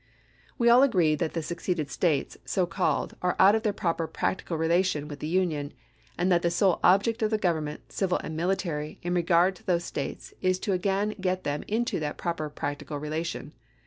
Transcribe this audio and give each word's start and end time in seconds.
"We 0.57 0.67
all 0.67 0.81
agree 0.81 1.13
that 1.13 1.33
the 1.33 1.43
seceded 1.43 1.91
States, 1.91 2.35
so 2.43 2.65
called, 2.65 3.15
are 3.21 3.35
out 3.37 3.53
of 3.53 3.61
their 3.61 3.71
proper 3.71 4.07
practical 4.07 4.57
relation 4.57 5.07
with 5.07 5.19
the 5.19 5.27
Union, 5.27 5.73
and 6.17 6.31
that 6.31 6.41
the 6.41 6.49
sole 6.49 6.79
object 6.83 7.21
of 7.21 7.29
the 7.29 7.37
Gov 7.37 7.57
ernment, 7.61 7.79
civil 7.89 8.17
and 8.23 8.35
military, 8.35 8.97
in 9.03 9.13
regard 9.13 9.55
to 9.57 9.63
those 9.63 9.83
States, 9.83 10.33
is 10.41 10.57
to 10.61 10.73
again 10.73 11.13
get 11.21 11.43
them 11.43 11.63
into 11.67 11.99
that 11.99 12.17
proper 12.17 12.49
practical 12.49 12.97
relation. 12.97 13.51